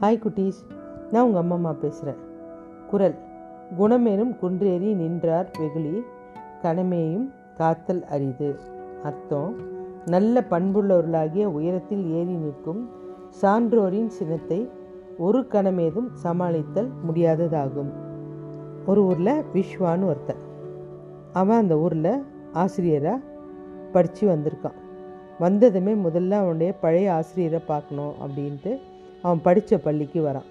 Hi 0.00 0.20
குட்டீஸ் 0.26 0.60
நான் 1.10 1.24
உங்கள் 1.24 1.40
அம்மா 1.40 1.54
அம்மா 1.54 1.72
பேசுகிறேன் 1.72 2.18
குரல் 2.90 3.14
குணமேனும் 3.78 4.38
குன்றேறி 4.38 4.94
நின்றார் 4.94 5.50
வெகுளி 5.58 6.02
கணமேயும் 6.62 7.26
காத்தல் 7.56 8.04
அரிது. 8.04 8.58
அர்த்தம் 9.02 9.56
நல்ல 10.06 10.44
பண்புள்ளவர்களாகிய 10.50 11.44
உயரத்தில் 11.44 12.10
ஏறி 12.10 12.32
நிற்கும் 12.32 12.88
சான்றோரின் 13.42 14.06
சினத்தை 14.06 14.70
ஒரு 15.18 15.40
கணமேதும் 15.40 16.08
சமாளித்தல் 16.22 16.90
முடியாததாகும். 17.08 17.90
ஒரு 18.86 19.04
ஊரில் 19.04 19.44
விஸ்வான்னு 19.54 20.04
ஒருத்தன். 20.04 20.42
அவன் 21.32 21.58
அந்த 21.58 21.78
ஊரில் 21.78 22.24
ஆசிரியராக 22.52 23.20
படித்து 23.92 24.28
வந்திருக்கான். 24.28 24.78
வந்ததுமே 25.38 25.94
முதல்ல 25.94 26.30
அவனுடைய 26.30 26.72
பழைய 26.72 27.14
ஆசிரியரை 27.14 27.60
பார்க்கணும் 27.66 28.14
அப்படின்ட்டு 28.20 28.78
அவன் 29.22 29.42
படித்த 29.42 29.78
பள்ளிக்கு 29.78 30.20
வரான். 30.26 30.48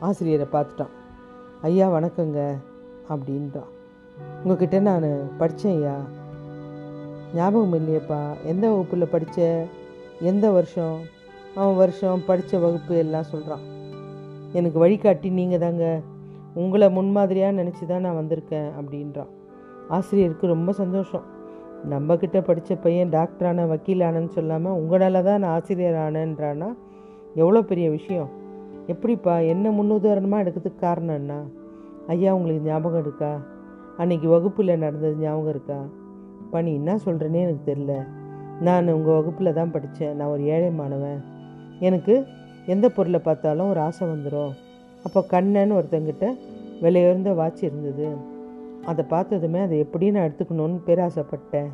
ஆசிரியரை 0.00 0.46
பார்த்துட்டான். 0.52 0.94
ஐயா 1.62 1.86
வணக்கங்க 1.90 2.40
அப்படின்றான். 3.08 3.70
உங்ககிட்ட 4.44 4.78
நான் 4.78 5.06
படித்தேன் 5.38 5.76
ஐயா. 5.76 5.96
ஞாபகம் 7.34 7.72
இல்லையேப்பா 7.72 8.20
எந்த 8.44 8.68
வகுப்பில் 8.68 9.12
படித்த 9.14 9.66
எந்த 10.20 10.50
வருஷம்? 10.50 10.98
அவன் 11.54 11.76
வருஷம் 11.76 12.22
படித்த 12.26 12.58
வகுப்பு 12.58 12.96
எல்லாம் 12.96 13.30
சொல்கிறான் 13.32 13.64
எனக்கு 14.52 14.78
வழிகாட்டி 14.78 15.28
நீங்கள் 15.28 15.58
தாங்க. 15.58 16.00
உங்களை 16.54 16.88
முன்மாதிரியாக 16.90 17.62
நினச்சி 17.62 17.86
தான் 17.86 18.00
நான் 18.00 18.18
வந்திருக்கேன் 18.20 18.68
அப்படின்றான். 18.80 19.32
ஆசிரியருக்கு 19.88 20.46
ரொம்ப 20.46 20.72
சந்தோஷம். 20.72 21.24
நம்மக்கிட்ட 21.90 22.40
படித்த 22.40 22.74
பையன் 22.74 23.10
டாக்டரான 23.10 23.64
வக்கீலானன்னு 23.72 24.24
வக்கீல் 24.24 24.28
சொல்லாமல் 24.28 24.72
உங்களால் 24.72 25.22
தான் 25.22 25.40
நான் 25.40 25.54
ஆசிரியர் 25.54 25.98
ஆனேன்றானா 26.06 26.68
எவ்வளோ 27.34 27.60
பெரிய 27.62 27.86
விஷயம்? 27.90 28.30
எப்படிப்பா 28.86 29.34
என்ன 29.52 29.70
முன்னுதாரணமாக 29.70 30.42
எடுக்கிறதுக்கு 30.42 30.84
காரணம் 30.86 31.18
என்ன? 31.20 31.34
ஐயா 32.06 32.34
உங்களுக்கு 32.34 32.68
ஞாபகம் 32.68 33.00
இருக்கா? 33.00 33.32
அன்னைக்கு 33.96 34.28
வகுப்பில் 34.28 34.80
நடந்தது 34.84 35.16
ஞாபகம் 35.16 35.48
இருக்கா? 35.48 35.78
பணி 36.50 36.70
என்ன 36.74 36.96
சொல்கிறேனே 37.04 37.40
எனக்கு 37.46 37.64
தெரில 37.70 37.94
நான் 38.60 38.88
உங்கள் 38.88 39.16
வகுப்பில் 39.18 39.56
தான் 39.58 39.70
படித்தேன் 39.70 40.16
நான் 40.16 40.32
ஒரு 40.34 40.42
ஏழை 40.54 40.70
மாணவன். 40.70 41.20
எனக்கு 41.80 42.14
எந்த 42.66 42.86
பொருளை 42.88 43.20
பார்த்தாலும் 43.24 43.70
ஒரு 43.72 43.80
ஆசை 43.80 44.04
வந்துடும் 44.08 44.52
அப்போ 45.06 45.20
கண்ணன்னு 45.32 45.78
ஒருத்தங்கிட்ட 45.78 46.26
விலையுயர்ந்த 46.82 47.30
வாட்ச் 47.34 47.62
இருந்தது. 47.62 48.08
அதை 48.90 49.02
பார்த்ததுமே 49.08 49.60
அதை 49.60 49.76
எப்படி 49.78 50.10
நான் 50.10 50.26
எடுத்துக்கணும்னு 50.28 50.78
பேராசைப்பட்டேன். 50.86 51.70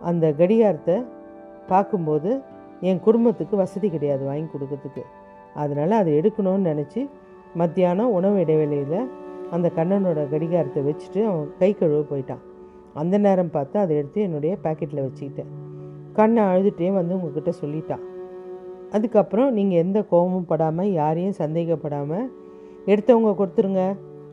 அந்த 0.00 0.26
கடிகாரத்தை 0.40 0.96
பார்க்கும்போது 1.66 2.30
என் 2.88 3.00
குடும்பத்துக்கு 3.06 3.56
வசதி 3.56 3.88
கிடையாது 3.90 4.24
வாங்கி 4.30 4.48
கொடுக்கறதுக்கு. 4.52 5.02
அதனால் 5.62 5.94
அதை 6.00 6.12
எடுக்கணும்னு 6.20 6.70
நினச்சி 6.70 7.00
மத்தியானம் 7.60 8.14
உணவு 8.18 8.36
இடைவேளையில் 8.44 9.08
அந்த 9.50 9.66
கண்ணனோட 9.76 10.20
கடிகாரத்தை 10.30 10.80
வச்சுட்டு 10.88 11.20
அவன் 11.30 11.48
கை 11.58 11.70
கழுவ 11.72 12.00
போயிட்டான். 12.10 12.42
அந்த 13.00 13.18
நேரம் 13.18 13.50
பார்த்து 13.50 13.76
அதை 13.78 13.92
எடுத்து 13.96 14.20
என்னுடைய 14.20 14.52
பாக்கெட்டில் 14.64 15.04
வச்சுக்கிட்டேன். 15.06 15.50
கண்ணை 16.12 16.42
அழுதுகிட்டே 16.42 16.88
வந்து 16.98 17.14
உங்ககிட்ட 17.16 17.52
சொல்லிட்டான். 17.62 18.02
அதுக்கப்புறம் 18.96 19.50
நீங்கள் 19.58 19.82
எந்த 19.84 19.98
கோபமும் 20.10 20.48
படாமல் 20.50 20.90
யாரையும் 21.00 21.36
சந்தேகப்படாமல் 21.42 22.26
எடுத்தவங்க 22.86 23.32
கொடுத்துருங்க 23.38 23.82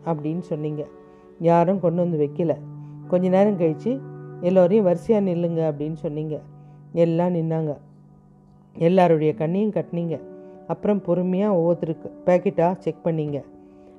அப்படின்னு 0.10 0.44
சொன்னீங்க. 0.52 0.84
யாரும் 1.50 1.84
கொண்டு 1.84 2.00
வந்து 2.04 2.18
வைக்கல. 2.24 2.54
கொஞ்ச 3.12 3.28
நேரம் 3.36 3.60
கழித்து 3.62 3.92
எல்லோரையும் 4.48 4.88
வரிசையாக 4.90 5.28
நில்லுங்க 5.30 5.62
அப்படின்னு 5.70 6.00
சொன்னீங்க. 6.06 6.36
எல்லாம் 7.04 7.36
நின்னாங்க. 7.36 7.74
எல்லாருடைய 8.76 9.34
கண்ணையும் 9.34 9.74
கட்டினீங்க. 9.74 10.20
அப்புறம் 10.68 11.02
பொறுமையாக 11.02 11.58
ஒவ்வொருத்தருக்கு 11.58 12.10
பேக்கெட்டாக 12.26 12.78
செக் 12.78 13.06
பண்ணிங்க. 13.06 13.44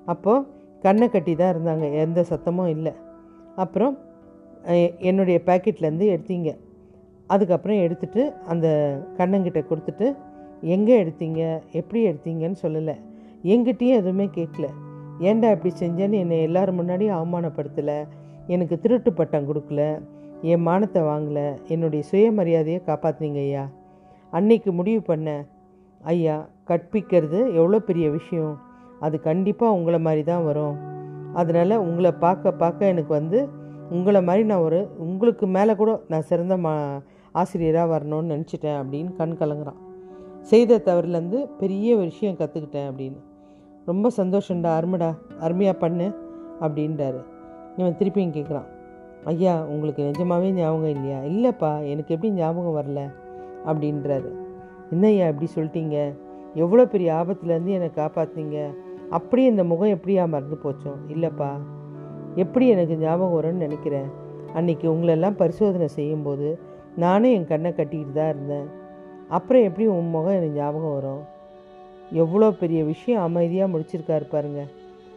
அப்போது 0.07 0.47
கண்ணை 0.83 1.09
கட்டி 1.09 1.35
தான் 1.35 1.55
இருந்தாங்க. 1.55 1.95
எந்த 1.95 2.25
சத்தமும் 2.29 2.69
இல்லை. 2.69 2.93
அப்புறம் 3.57 3.99
என்னுடைய 4.99 5.41
பேக்கெட்லேருந்து 5.47 6.07
எடுத்தீங்க. 6.15 6.57
அதுக்கப்புறம் 7.27 7.79
எடுத்துட்டு 7.79 8.33
அந்த 8.47 8.67
கண்ணங்கிட்ட 9.17 9.61
கொடுத்துட்டு 9.71 10.17
எங்கே 10.61 11.05
எடுத்தீங்க? 11.05 11.61
எப்படி 11.71 12.09
எடுத்தீங்கன்னு 12.09 12.57
சொல்லலை. 12.63 12.95
எங்கிட்டேயும் 13.45 13.99
எதுவுமே 14.01 14.29
கேட்கல. 14.35 14.69
ஏன்டா 15.21 15.51
இப்படி 15.51 15.73
செஞ்சேன்னு 15.81 16.13
என்னை 16.13 16.43
எல்லோரும் 16.43 16.79
முன்னாடியும் 16.81 17.19
அவமானப்படுத்தலை? 17.21 18.07
எனக்கு 18.47 18.81
திருட்டு 18.81 19.13
பட்டம் 19.13 19.49
கொடுக்கல. 19.49 20.01
என் 20.43 20.67
மானத்தை 20.67 21.03
வாங்கலை. 21.03 21.59
என்னுடைய 21.67 22.05
சுயமரியாதையை 22.11 22.81
காப்பாற்றினீங்க 22.87 23.41
ஐயா. 23.49 23.69
அன்னைக்கு 24.31 24.73
முடிவு 24.73 25.03
பண்ண 25.03 25.29
ஐயா 26.01 26.49
கற்பிக்கிறது 26.69 27.39
எவ்வளோ 27.55 27.79
பெரிய 27.79 28.11
விஷயம். 28.11 28.55
அது 29.01 29.21
கண்டிப்பாக 29.21 29.73
உங்களை 29.73 29.99
மாதிரி 29.99 30.23
தான் 30.23 30.45
வரும். 30.45 30.77
அதனால் 31.33 31.77
உங்களை 31.77 32.13
பார்க்க 32.13 32.53
பார்க்க 32.53 32.87
எனக்கு 32.87 33.13
வந்து 33.15 33.49
உங்களை 33.91 34.23
மாதிரி 34.23 34.47
நான் 34.47 34.59
ஒரு 34.59 34.89
உங்களுக்கு 34.99 35.47
மேலே 35.47 35.75
கூட 35.75 36.01
நான் 36.09 36.29
சிறந்த 36.31 36.57
மா 36.57 36.73
ஆசிரியராக 37.33 37.99
வரணும்னு 37.99 38.33
நினச்சிட்டேன் 38.35 38.79
அப்படின்னு 38.81 39.13
கண் 39.15 39.37
கலங்குறான். 39.41 39.81
செய்த 40.43 40.79
தவறுலேருந்து 40.79 41.39
பெரிய 41.59 41.97
விஷயம் 41.97 42.37
கற்றுக்கிட்டேன் 42.37 42.89
அப்படின்னு. 42.91 43.21
ரொம்ப 43.85 44.11
சந்தோஷம்டா 44.17 44.71
அருமைடா 44.79 45.11
அருமையாக 45.41 45.79
பண்ணு 45.79 46.07
அப்படின்றாரு. 46.61 47.21
இவன் 47.77 47.97
திருப்பியும் 47.99 48.37
கேட்குறான் 48.37 48.69
ஐயா 49.25 49.55
உங்களுக்கு 49.65 50.03
நிஜமாகவே 50.03 50.51
ஞாபகம் 50.53 50.95
இல்லையா? 50.97 51.19
இல்லைப்பா 51.21 51.71
எனக்கு 51.89 52.15
எப்படி 52.15 52.33
ஞாபகம் 52.33 52.79
வரல? 52.79 53.01
அப்படின்றாரு. 53.67 54.31
என்னய்யா 54.91 55.27
இப்படி 55.29 55.49
சொல்லிட்டீங்க? 55.57 56.15
எவ்வளோ 56.55 56.85
பெரிய 56.87 57.15
ஆபத்துலேருந்து 57.15 57.77
என்னை 57.79 57.91
காப்பாற்றினீங்க 57.97 58.75
அப்படியே 59.11 59.49
இந்த 59.49 59.65
முகம் 59.65 59.95
எப்படியா 59.97 60.29
மறந்து 60.29 60.59
போச்சோம் 60.65 60.99
இல்லைப்பா. 61.09 61.51
எப்படி 62.37 62.69
எனக்கு 62.69 62.97
ஞாபகம் 62.97 63.37
வரும்னு 63.37 63.65
நினைக்கிறேன். 63.67 64.09
அன்னைக்கு 64.55 64.95
உங்களெல்லாம் 64.95 65.37
பரிசோதனை 65.37 65.89
செய்யும்போது 65.89 66.59
நானும் 66.97 67.33
என் 67.33 67.47
கண்ணை 67.47 67.73
கட்டிக்கிட்டு 67.73 68.13
தான் 68.13 68.29
இருந்தேன். 68.29 68.67
அப்புறம் 69.29 69.63
எப்படி 69.63 69.87
உன் 69.87 70.11
முகம் 70.11 70.37
எனக்கு 70.39 70.59
ஞாபகம் 70.61 70.93
வரும்? 70.93 71.23
எவ்வளோ 72.13 72.51
பெரிய 72.51 72.85
விஷயம் 72.85 73.23
அமைதியாக 73.23 73.73
முடிச்சிருக்காரு 73.73 74.27
பாருங்க. 74.31 74.63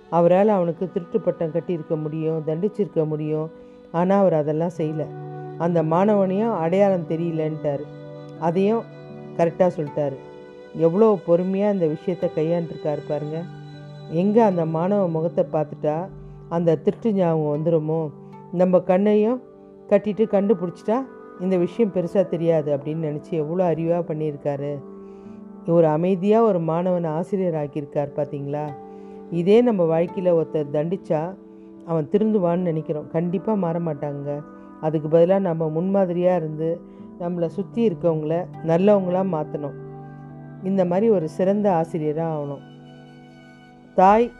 அவரால் 0.10 0.48
அவனுக்கு 0.48 0.92
திருட்டு 0.92 1.20
பட்டம் 1.22 1.52
கட்டியிருக்க 1.52 2.02
முடியும் 2.02 2.44
தண்டிச்சிருக்க 2.48 3.08
முடியும். 3.08 3.50
ஆனால் 3.92 4.20
அவர் 4.20 4.34
அதெல்லாம் 4.34 4.78
செய்யலை. 4.78 5.08
அந்த 5.58 5.84
மாணவனையும் 5.84 6.58
அடையாளம் 6.58 7.10
தெரியலன்ட்டார். 7.10 7.84
அதையும் 8.48 8.84
கரெக்டாக 9.38 9.70
சொல்லிட்டாரு. 9.78 10.18
எவ்வளோ 10.86 11.08
பொறுமையாக 11.28 11.76
இந்த 11.76 11.88
விஷயத்தை 11.96 12.28
கையாண்டிருக்காரு 12.38 13.02
பாருங்க. 13.10 13.38
எங்கே 14.22 14.42
அந்த 14.50 14.64
மாணவ 14.76 15.04
முகத்தை 15.16 15.44
பார்த்துட்டா 15.56 15.98
அந்த 16.56 16.78
திருட்டு 16.86 17.10
ஞாபகம் 17.18 17.54
வந்துடுமோ 17.56 18.02
நம்ம 18.62 18.80
கண்ணையும் 18.90 19.40
கட்டிட்டு 19.92 20.24
கண்டுபிடிச்சிட்டா 20.34 20.98
இந்த 21.44 21.56
விஷயம் 21.66 21.94
பெருசாக 21.96 22.26
தெரியாது 22.34 22.70
அப்படின்னு 22.76 23.08
நினச்சி 23.10 23.32
எவ்வளோ 23.44 23.64
அறிவாக 23.72 24.02
பண்ணியிருக்காரு. 24.10 24.72
ஒரு 25.76 25.88
அமைதியாக 25.96 26.48
ஒரு 26.50 26.60
மாணவனை 26.70 27.10
ஆசிரியர் 27.20 27.58
ஆக்கியிருக்கார் 27.62 28.18
பார்த்தீங்களா 28.18 28.66
இதே 29.40 29.58
நம்ம 29.68 29.82
வாழ்க்கையில் 29.94 30.36
ஒருத்தர் 30.38 30.74
தண்டித்தா 30.76 31.22
அவன் 31.92 32.10
திருந்துவான்னு 32.14 32.70
நினைக்கிறோம். 32.72 33.08
கண்டிப்பாக 33.16 33.62
மாற 33.64 33.78
மாட்டாங்க. 33.88 34.30
அதுக்கு 34.86 35.08
பதிலாக 35.16 35.48
நம்ம 35.48 35.68
முன்மாதிரியாக 35.78 36.40
இருந்து 36.42 36.70
நம்மளை 37.20 37.48
சுற்றி 37.48 37.88
இருக்கவங்கள 37.88 38.46
நல்லவங்களாக 38.68 39.34
மாற்றணும் 39.36 39.78
இந்த 40.64 40.86
மாதிரி 40.86 41.10
ஒரு 41.10 41.30
சிறந்த 41.30 41.68
ஆசிரியராக 41.74 42.34
ஆகணும். 42.36 42.64
தாய் 43.96 44.32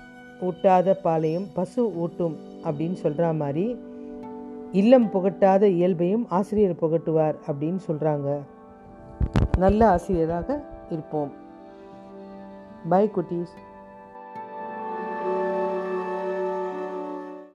ஊட்டாத 0.42 0.94
பாலையும் 1.02 1.48
பசு 1.54 1.82
ஊட்டும் 1.96 2.36
அப்படின்னு 2.64 2.94
சொல்கிற 2.94 3.34
மாதிரி 3.34 3.66
இல்லம் 4.72 5.06
புகட்டாத 5.06 5.64
இயல்பையும் 5.68 6.26
ஆசிரியர் 6.30 6.82
புகட்டுவார் 6.82 7.36
அப்படின்னு 7.48 7.80
சொல்கிறாங்க 7.88 8.30
நல்ல 9.58 9.90
ஆசிரியராக 9.90 10.64
இருப்போம். 10.90 11.32
பை 12.90 13.12
குட்டீஸ். 13.16 13.54